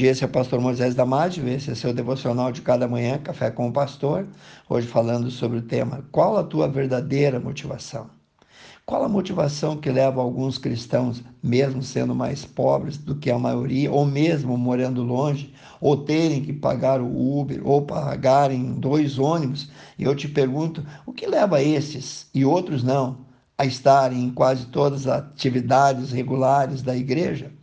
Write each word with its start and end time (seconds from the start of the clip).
Esse 0.00 0.22
é 0.22 0.28
o 0.28 0.30
pastor 0.30 0.60
Moisés 0.60 0.94
Damásio, 0.94 1.48
esse 1.48 1.72
é 1.72 1.74
seu 1.74 1.92
devocional 1.92 2.52
de 2.52 2.62
cada 2.62 2.86
manhã, 2.86 3.18
Café 3.18 3.50
com 3.50 3.66
o 3.66 3.72
Pastor. 3.72 4.28
Hoje 4.68 4.86
falando 4.86 5.28
sobre 5.28 5.58
o 5.58 5.62
tema: 5.62 6.04
Qual 6.12 6.36
a 6.36 6.44
tua 6.44 6.68
verdadeira 6.68 7.40
motivação? 7.40 8.08
Qual 8.86 9.02
a 9.02 9.08
motivação 9.08 9.76
que 9.76 9.90
leva 9.90 10.20
alguns 10.22 10.56
cristãos, 10.56 11.20
mesmo 11.42 11.82
sendo 11.82 12.14
mais 12.14 12.44
pobres 12.44 12.96
do 12.96 13.16
que 13.16 13.28
a 13.28 13.40
maioria, 13.40 13.90
ou 13.90 14.06
mesmo 14.06 14.56
morando 14.56 15.02
longe, 15.02 15.52
ou 15.80 15.96
terem 15.96 16.42
que 16.42 16.52
pagar 16.52 17.00
o 17.00 17.40
Uber, 17.40 17.60
ou 17.66 17.82
pagarem 17.82 18.74
dois 18.74 19.18
ônibus? 19.18 19.68
E 19.98 20.04
eu 20.04 20.14
te 20.14 20.28
pergunto: 20.28 20.86
o 21.04 21.12
que 21.12 21.26
leva 21.26 21.60
esses 21.60 22.28
e 22.32 22.44
outros 22.44 22.84
não 22.84 23.26
a 23.58 23.66
estarem 23.66 24.26
em 24.26 24.30
quase 24.30 24.66
todas 24.66 25.08
as 25.08 25.24
atividades 25.24 26.12
regulares 26.12 26.82
da 26.82 26.96
igreja? 26.96 27.57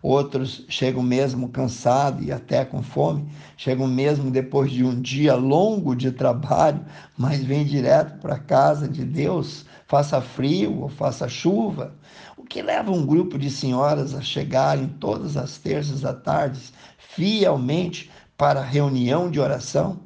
Outros 0.00 0.64
chegam 0.68 1.02
mesmo 1.02 1.48
cansados 1.48 2.24
e 2.24 2.30
até 2.30 2.64
com 2.64 2.82
fome, 2.82 3.28
chegam 3.56 3.88
mesmo 3.88 4.30
depois 4.30 4.70
de 4.70 4.84
um 4.84 5.00
dia 5.00 5.34
longo 5.34 5.96
de 5.96 6.12
trabalho, 6.12 6.84
mas 7.16 7.42
vêm 7.42 7.64
direto 7.64 8.20
para 8.20 8.36
a 8.36 8.38
casa 8.38 8.88
de 8.88 9.04
Deus, 9.04 9.64
faça 9.88 10.20
frio 10.20 10.82
ou 10.82 10.88
faça 10.88 11.28
chuva. 11.28 11.94
O 12.36 12.44
que 12.44 12.62
leva 12.62 12.92
um 12.92 13.04
grupo 13.04 13.36
de 13.36 13.50
senhoras 13.50 14.14
a 14.14 14.22
chegarem 14.22 14.86
todas 15.00 15.36
as 15.36 15.58
terças 15.58 16.02
da 16.02 16.14
tarde 16.14 16.60
fielmente 16.96 18.08
para 18.36 18.60
a 18.60 18.64
reunião 18.64 19.28
de 19.28 19.40
oração? 19.40 20.00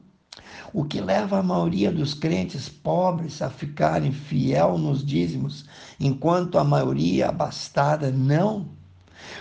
O 0.73 0.85
que 0.85 1.03
leva 1.03 1.39
a 1.39 1.43
maioria 1.43 1.93
dos 1.93 2.15
crentes 2.15 2.67
pobres 2.67 3.43
a 3.43 3.51
ficarem 3.51 4.11
fiel 4.11 4.79
nos 4.79 5.05
dízimos, 5.05 5.67
enquanto 6.01 6.59
a 6.59 6.65
maioria 6.65 7.29
abastada 7.29 8.11
não? 8.11 8.81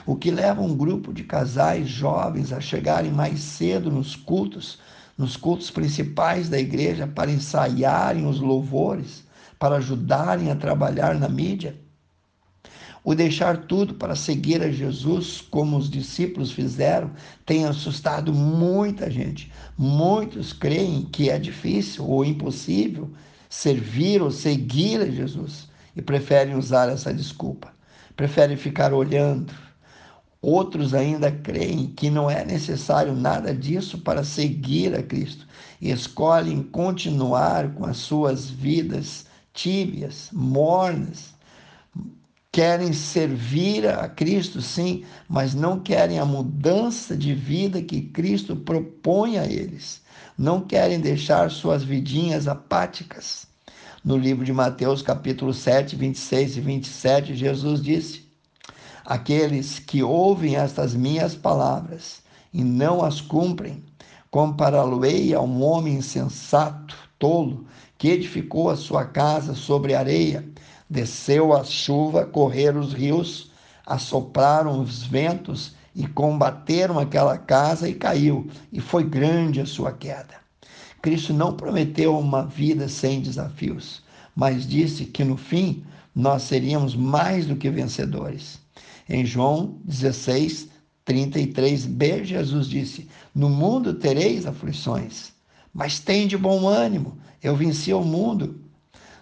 O 0.05 0.15
que 0.15 0.31
leva 0.31 0.61
um 0.61 0.75
grupo 0.75 1.13
de 1.13 1.23
casais 1.23 1.87
jovens 1.87 2.51
a 2.51 2.59
chegarem 2.59 3.11
mais 3.11 3.39
cedo 3.39 3.91
nos 3.91 4.15
cultos, 4.15 4.79
nos 5.17 5.37
cultos 5.37 5.69
principais 5.69 6.49
da 6.49 6.59
igreja, 6.59 7.07
para 7.07 7.31
ensaiarem 7.31 8.25
os 8.25 8.39
louvores, 8.39 9.23
para 9.59 9.75
ajudarem 9.75 10.51
a 10.51 10.55
trabalhar 10.55 11.15
na 11.15 11.29
mídia. 11.29 11.75
O 13.03 13.15
deixar 13.15 13.65
tudo 13.65 13.95
para 13.95 14.15
seguir 14.15 14.61
a 14.61 14.71
Jesus, 14.71 15.41
como 15.41 15.75
os 15.75 15.89
discípulos 15.89 16.51
fizeram, 16.51 17.11
tem 17.45 17.65
assustado 17.65 18.31
muita 18.31 19.09
gente. 19.09 19.51
Muitos 19.75 20.53
creem 20.53 21.05
que 21.05 21.29
é 21.29 21.39
difícil 21.39 22.07
ou 22.07 22.23
impossível 22.23 23.09
servir 23.49 24.21
ou 24.21 24.29
seguir 24.29 25.01
a 25.01 25.09
Jesus 25.09 25.67
e 25.95 26.01
preferem 26.01 26.55
usar 26.55 26.89
essa 26.89 27.11
desculpa. 27.11 27.73
Preferem 28.15 28.55
ficar 28.55 28.93
olhando, 28.93 29.51
Outros 30.41 30.95
ainda 30.95 31.31
creem 31.31 31.85
que 31.87 32.09
não 32.09 32.27
é 32.27 32.43
necessário 32.43 33.15
nada 33.15 33.53
disso 33.53 33.99
para 33.99 34.23
seguir 34.23 34.95
a 34.95 35.03
Cristo 35.03 35.47
e 35.79 35.91
escolhem 35.91 36.63
continuar 36.63 37.75
com 37.75 37.85
as 37.85 37.97
suas 37.97 38.49
vidas 38.49 39.27
tíbias, 39.53 40.29
mornas. 40.33 41.35
Querem 42.51 42.91
servir 42.91 43.87
a 43.87 44.09
Cristo, 44.09 44.63
sim, 44.63 45.05
mas 45.29 45.53
não 45.53 45.79
querem 45.79 46.17
a 46.17 46.25
mudança 46.25 47.15
de 47.15 47.35
vida 47.35 47.79
que 47.81 48.01
Cristo 48.01 48.55
propõe 48.55 49.37
a 49.37 49.45
eles. 49.45 50.01
Não 50.35 50.59
querem 50.59 50.99
deixar 50.99 51.51
suas 51.51 51.83
vidinhas 51.83 52.47
apáticas. 52.47 53.45
No 54.03 54.17
livro 54.17 54.43
de 54.43 54.51
Mateus, 54.51 55.03
capítulo 55.03 55.53
7, 55.53 55.95
26 55.95 56.57
e 56.57 56.61
27, 56.61 57.35
Jesus 57.35 57.81
disse: 57.81 58.30
Aqueles 59.05 59.79
que 59.79 60.03
ouvem 60.03 60.55
estas 60.55 60.93
minhas 60.93 61.35
palavras 61.35 62.21
e 62.53 62.63
não 62.63 63.03
as 63.03 63.19
cumprem, 63.19 63.83
compará-lo-ei 64.29 65.33
a 65.33 65.41
um 65.41 65.63
homem 65.63 65.95
insensato, 65.95 66.95
tolo, 67.17 67.65
que 67.97 68.09
edificou 68.09 68.69
a 68.69 68.75
sua 68.75 69.05
casa 69.05 69.53
sobre 69.55 69.93
areia, 69.93 70.47
desceu 70.89 71.55
a 71.55 71.63
chuva, 71.63 72.25
correram 72.25 72.79
os 72.79 72.93
rios, 72.93 73.51
assopraram 73.85 74.81
os 74.81 75.03
ventos 75.03 75.73
e 75.95 76.07
combateram 76.07 76.99
aquela 76.99 77.37
casa 77.37 77.89
e 77.89 77.93
caiu, 77.93 78.47
e 78.71 78.79
foi 78.79 79.03
grande 79.03 79.59
a 79.59 79.65
sua 79.65 79.91
queda. 79.91 80.35
Cristo 81.01 81.33
não 81.33 81.53
prometeu 81.53 82.17
uma 82.17 82.45
vida 82.45 82.87
sem 82.87 83.21
desafios, 83.21 84.03
mas 84.35 84.67
disse 84.67 85.05
que 85.05 85.23
no 85.23 85.35
fim 85.35 85.83
nós 86.15 86.43
seríamos 86.43 86.95
mais 86.95 87.45
do 87.45 87.55
que 87.55 87.69
vencedores. 87.69 88.59
Em 89.13 89.25
João 89.25 89.75
16, 89.83 90.69
33b, 91.05 92.23
Jesus 92.23 92.65
disse: 92.65 93.09
No 93.35 93.49
mundo 93.49 93.93
tereis 93.93 94.45
aflições, 94.45 95.33
mas 95.73 95.99
tem 95.99 96.27
de 96.27 96.37
bom 96.37 96.65
ânimo, 96.65 97.17
eu 97.43 97.53
venci 97.53 97.93
o 97.93 98.05
mundo. 98.05 98.61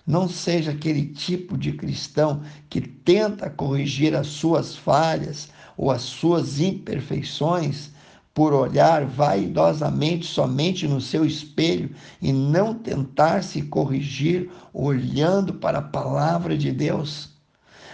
Não 0.06 0.30
seja 0.30 0.70
aquele 0.70 1.08
tipo 1.08 1.58
de 1.58 1.72
cristão 1.72 2.44
que 2.70 2.82
tenta 2.82 3.50
corrigir 3.50 4.16
as 4.16 4.28
suas 4.28 4.76
falhas 4.76 5.50
ou 5.76 5.90
as 5.90 6.04
suas 6.04 6.60
imperfeições 6.60 7.90
por 8.32 8.54
olhar 8.54 9.08
vaidosamente 9.08 10.28
somente 10.28 10.88
no 10.88 11.02
seu 11.02 11.26
espelho 11.26 11.90
e 12.22 12.32
não 12.32 12.76
tentar 12.76 13.44
se 13.44 13.64
corrigir 13.64 14.52
olhando 14.72 15.56
para 15.56 15.80
a 15.80 15.82
palavra 15.82 16.56
de 16.56 16.72
Deus. 16.72 17.39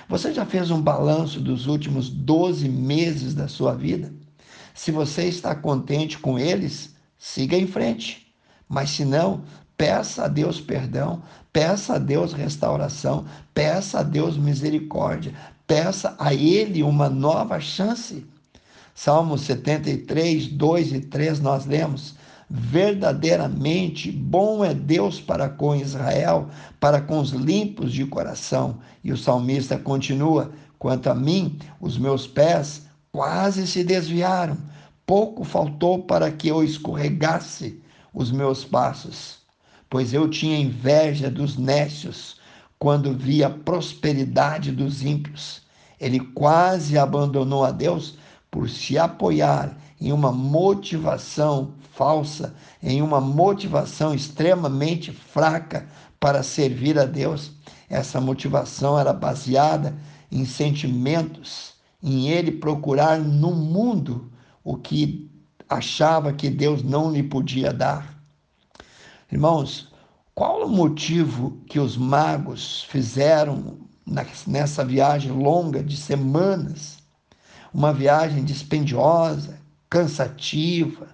Você 0.07 0.33
já 0.33 0.45
fez 0.45 0.69
um 0.69 0.81
balanço 0.81 1.39
dos 1.39 1.67
últimos 1.67 2.09
12 2.09 2.69
meses 2.69 3.33
da 3.33 3.47
sua 3.47 3.73
vida? 3.73 4.13
Se 4.73 4.91
você 4.91 5.23
está 5.23 5.55
contente 5.55 6.17
com 6.19 6.37
eles, 6.37 6.95
siga 7.17 7.57
em 7.57 7.65
frente. 7.65 8.27
Mas 8.69 8.91
se 8.91 9.03
não, 9.03 9.43
peça 9.77 10.25
a 10.25 10.27
Deus 10.27 10.61
perdão, 10.61 11.23
peça 11.51 11.95
a 11.95 11.97
Deus 11.97 12.33
restauração, 12.33 13.25
peça 13.53 13.99
a 13.99 14.03
Deus 14.03 14.37
misericórdia, 14.37 15.33
peça 15.65 16.15
a 16.19 16.33
Ele 16.33 16.83
uma 16.83 17.09
nova 17.09 17.59
chance. 17.59 18.25
Salmos 18.93 19.41
73, 19.41 20.47
2 20.47 20.93
e 20.93 20.99
3 21.01 21.39
nós 21.39 21.65
lemos: 21.65 22.15
Verdadeiramente 22.47 24.11
bom 24.11 24.63
é 24.63 24.71
Deus 24.73 25.19
para 25.19 25.49
com 25.49 25.75
Israel, 25.75 26.47
para 26.79 27.01
com 27.01 27.19
os 27.19 27.31
limpos 27.31 27.91
de 27.91 28.05
coração. 28.05 28.77
E 29.03 29.11
o 29.11 29.17
salmista 29.17 29.77
continua: 29.77 30.51
Quanto 30.77 31.09
a 31.09 31.15
mim, 31.15 31.57
os 31.81 31.97
meus 31.97 32.27
pés 32.27 32.83
quase 33.11 33.65
se 33.65 33.83
desviaram, 33.83 34.57
pouco 35.07 35.43
faltou 35.43 36.03
para 36.03 36.31
que 36.31 36.47
eu 36.47 36.63
escorregasse 36.63 37.81
os 38.13 38.31
meus 38.31 38.63
passos, 38.63 39.39
pois 39.89 40.13
eu 40.13 40.29
tinha 40.29 40.59
inveja 40.59 41.31
dos 41.31 41.57
nécios 41.57 42.37
quando 42.77 43.13
vi 43.13 43.43
a 43.43 43.49
prosperidade 43.49 44.71
dos 44.71 45.01
ímpios. 45.01 45.61
Ele 45.99 46.19
quase 46.19 46.97
abandonou 46.97 47.63
a 47.63 47.71
Deus 47.71 48.17
por 48.51 48.69
se 48.69 48.97
apoiar 48.97 49.75
em 49.99 50.11
uma 50.11 50.31
motivação 50.31 51.73
falsa, 51.93 52.53
em 52.81 53.01
uma 53.01 53.21
motivação 53.21 54.13
extremamente 54.13 55.11
fraca 55.11 55.87
para 56.19 56.43
servir 56.43 56.99
a 56.99 57.05
Deus. 57.05 57.51
Essa 57.89 58.19
motivação 58.19 58.99
era 58.99 59.13
baseada 59.13 59.95
em 60.31 60.45
sentimentos, 60.45 61.73
em 62.01 62.29
ele 62.29 62.51
procurar 62.51 63.19
no 63.19 63.51
mundo 63.51 64.31
o 64.63 64.75
que 64.75 65.29
achava 65.69 66.33
que 66.33 66.49
Deus 66.49 66.83
não 66.83 67.11
lhe 67.11 67.23
podia 67.23 67.71
dar. 67.71 68.15
Irmãos, 69.31 69.91
qual 70.33 70.65
o 70.65 70.69
motivo 70.69 71.61
que 71.67 71.79
os 71.79 71.95
magos 71.95 72.83
fizeram 72.89 73.77
nessa 74.45 74.83
viagem 74.83 75.31
longa 75.31 75.83
de 75.83 75.95
semanas? 75.95 76.97
Uma 77.73 77.93
viagem 77.93 78.43
dispendiosa, 78.43 79.59
cansativa. 79.95 81.07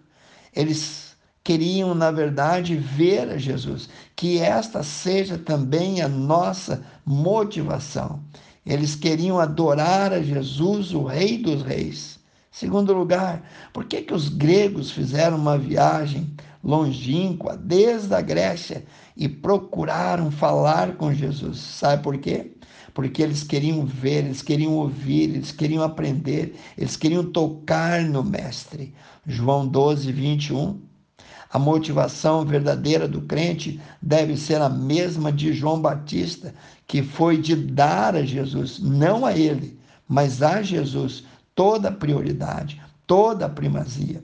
Eles 0.55 1.15
queriam, 1.43 1.93
na 1.93 2.09
verdade, 2.09 2.75
ver 2.75 3.29
a 3.29 3.37
Jesus, 3.37 3.87
que 4.15 4.39
esta 4.39 4.81
seja 4.81 5.37
também 5.37 6.01
a 6.01 6.09
nossa 6.09 6.83
motivação. 7.05 8.19
Eles 8.65 8.95
queriam 8.95 9.39
adorar 9.39 10.11
a 10.11 10.23
Jesus, 10.23 10.95
o 10.95 11.03
Rei 11.03 11.37
dos 11.37 11.61
Reis. 11.61 12.17
Segundo 12.51 12.91
lugar, 12.91 13.47
por 13.71 13.85
que, 13.85 14.01
que 14.01 14.15
os 14.15 14.29
gregos 14.29 14.89
fizeram 14.89 15.37
uma 15.37 15.59
viagem 15.59 16.33
longínqua 16.63 17.57
desde 17.57 18.13
a 18.13 18.21
Grécia 18.21 18.83
e 19.15 19.27
procuraram 19.27 20.31
falar 20.31 20.95
com 20.95 21.13
Jesus? 21.13 21.59
Sabe 21.59 22.03
por 22.03 22.17
quê? 22.17 22.51
porque 22.93 23.21
eles 23.21 23.43
queriam 23.43 23.85
ver, 23.85 24.25
eles 24.25 24.41
queriam 24.41 24.73
ouvir, 24.73 25.29
eles 25.29 25.51
queriam 25.51 25.83
aprender, 25.83 26.55
eles 26.77 26.95
queriam 26.95 27.23
tocar 27.23 28.03
no 28.03 28.23
Mestre. 28.23 28.93
João 29.25 29.67
12, 29.67 30.11
21. 30.11 30.81
A 31.51 31.59
motivação 31.59 32.45
verdadeira 32.45 33.07
do 33.07 33.21
crente 33.21 33.79
deve 34.01 34.37
ser 34.37 34.61
a 34.61 34.69
mesma 34.69 35.31
de 35.31 35.53
João 35.53 35.81
Batista, 35.81 36.53
que 36.87 37.03
foi 37.03 37.37
de 37.37 37.55
dar 37.55 38.15
a 38.15 38.23
Jesus, 38.23 38.79
não 38.79 39.25
a 39.25 39.37
ele, 39.37 39.77
mas 40.07 40.41
a 40.41 40.61
Jesus, 40.61 41.25
toda 41.53 41.89
a 41.89 41.91
prioridade, 41.91 42.81
toda 43.05 43.45
a 43.45 43.49
primazia, 43.49 44.23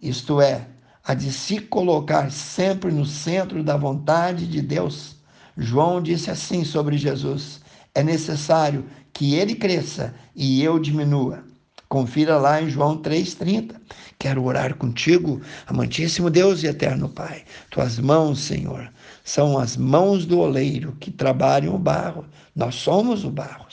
isto 0.00 0.40
é, 0.40 0.68
a 1.08 1.14
de 1.14 1.32
se 1.32 1.58
colocar 1.58 2.30
sempre 2.30 2.92
no 2.92 3.06
centro 3.06 3.64
da 3.64 3.78
vontade 3.78 4.46
de 4.46 4.60
Deus. 4.60 5.16
João 5.56 6.02
disse 6.02 6.30
assim 6.30 6.66
sobre 6.66 6.98
Jesus: 6.98 7.62
é 7.94 8.02
necessário 8.02 8.84
que 9.10 9.34
ele 9.34 9.54
cresça 9.54 10.14
e 10.36 10.62
eu 10.62 10.78
diminua. 10.78 11.42
Confira 11.88 12.36
lá 12.36 12.60
em 12.60 12.68
João 12.68 13.00
3,30. 13.00 13.74
Quero 14.18 14.44
orar 14.44 14.74
contigo, 14.74 15.40
amantíssimo 15.66 16.28
Deus 16.28 16.62
e 16.62 16.66
eterno 16.66 17.08
Pai. 17.08 17.42
Tuas 17.70 17.98
mãos, 17.98 18.40
Senhor, 18.40 18.92
são 19.24 19.56
as 19.56 19.78
mãos 19.78 20.26
do 20.26 20.38
oleiro 20.38 20.94
que 21.00 21.10
trabalham 21.10 21.74
o 21.74 21.78
barro. 21.78 22.26
Nós 22.54 22.74
somos 22.74 23.24
o 23.24 23.30
barro. 23.30 23.66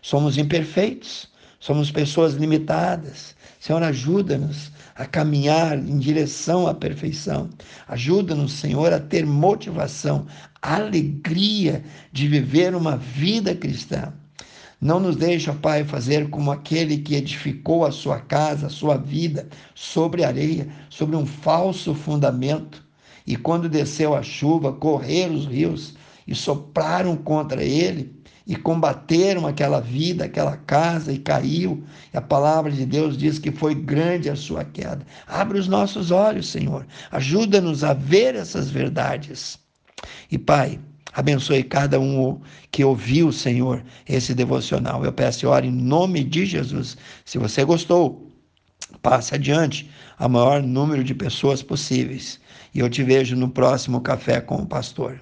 Somos 0.00 0.38
imperfeitos, 0.38 1.28
somos 1.60 1.90
pessoas 1.90 2.32
limitadas. 2.32 3.36
Senhor, 3.60 3.82
ajuda-nos 3.82 4.72
a 4.98 5.06
caminhar 5.06 5.78
em 5.78 5.96
direção 5.96 6.66
à 6.66 6.74
perfeição. 6.74 7.48
Ajuda-nos, 7.86 8.52
Senhor, 8.52 8.92
a 8.92 8.98
ter 8.98 9.24
motivação, 9.24 10.26
alegria 10.60 11.84
de 12.12 12.26
viver 12.26 12.74
uma 12.74 12.96
vida 12.96 13.54
cristã. 13.54 14.12
Não 14.80 14.98
nos 14.98 15.14
deixa, 15.14 15.52
Pai, 15.52 15.84
fazer 15.84 16.28
como 16.30 16.50
aquele 16.50 16.98
que 16.98 17.14
edificou 17.14 17.86
a 17.86 17.92
sua 17.92 18.18
casa, 18.18 18.66
a 18.66 18.70
sua 18.70 18.96
vida, 18.96 19.48
sobre 19.72 20.24
areia, 20.24 20.68
sobre 20.90 21.14
um 21.14 21.24
falso 21.24 21.94
fundamento. 21.94 22.84
E 23.24 23.36
quando 23.36 23.68
desceu 23.68 24.16
a 24.16 24.22
chuva, 24.22 24.72
correram 24.72 25.36
os 25.36 25.46
rios 25.46 25.94
e 26.26 26.34
sopraram 26.34 27.16
contra 27.16 27.62
ele 27.62 28.17
e 28.48 28.56
combateram 28.56 29.46
aquela 29.46 29.78
vida, 29.78 30.24
aquela 30.24 30.56
casa 30.56 31.12
e 31.12 31.18
caiu. 31.18 31.84
E 32.12 32.16
a 32.16 32.22
palavra 32.22 32.72
de 32.72 32.86
Deus 32.86 33.16
diz 33.16 33.38
que 33.38 33.52
foi 33.52 33.74
grande 33.74 34.30
a 34.30 34.34
sua 34.34 34.64
queda. 34.64 35.06
Abre 35.26 35.58
os 35.58 35.68
nossos 35.68 36.10
olhos, 36.10 36.48
Senhor. 36.48 36.86
Ajuda-nos 37.12 37.84
a 37.84 37.92
ver 37.92 38.34
essas 38.34 38.70
verdades. 38.70 39.58
E 40.30 40.38
Pai, 40.38 40.80
Abençoe 41.14 41.64
cada 41.64 41.98
um 41.98 42.40
que 42.70 42.84
ouviu, 42.84 43.32
Senhor, 43.32 43.82
esse 44.08 44.34
devocional. 44.34 45.04
Eu 45.04 45.12
peço 45.12 45.44
e 45.44 45.48
oro 45.48 45.66
em 45.66 45.72
nome 45.72 46.22
de 46.22 46.46
Jesus. 46.46 46.96
Se 47.24 47.38
você 47.38 47.64
gostou, 47.64 48.30
passe 49.02 49.34
adiante 49.34 49.90
a 50.16 50.28
maior 50.28 50.62
número 50.62 51.02
de 51.02 51.14
pessoas 51.14 51.62
possíveis. 51.62 52.38
E 52.74 52.78
eu 52.78 52.88
te 52.88 53.02
vejo 53.02 53.34
no 53.34 53.48
próximo 53.48 54.00
Café 54.00 54.40
com 54.40 54.56
o 54.56 54.66
Pastor. 54.66 55.20